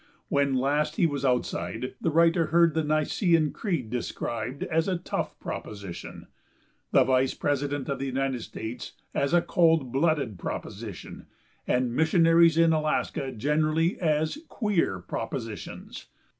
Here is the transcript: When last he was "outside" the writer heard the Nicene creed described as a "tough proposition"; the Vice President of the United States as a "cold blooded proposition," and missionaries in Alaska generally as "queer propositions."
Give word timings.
When 0.29 0.55
last 0.55 0.95
he 0.95 1.05
was 1.05 1.23
"outside" 1.23 1.93
the 2.01 2.09
writer 2.09 2.47
heard 2.47 2.73
the 2.73 2.83
Nicene 2.83 3.51
creed 3.51 3.91
described 3.91 4.63
as 4.63 4.87
a 4.87 4.97
"tough 4.97 5.39
proposition"; 5.39 6.25
the 6.91 7.03
Vice 7.03 7.35
President 7.35 7.87
of 7.87 7.99
the 7.99 8.07
United 8.07 8.41
States 8.41 8.93
as 9.13 9.31
a 9.31 9.43
"cold 9.43 9.91
blooded 9.91 10.39
proposition," 10.39 11.27
and 11.67 11.95
missionaries 11.95 12.57
in 12.57 12.73
Alaska 12.73 13.31
generally 13.31 13.99
as 13.99 14.39
"queer 14.47 14.97
propositions." 14.97 16.07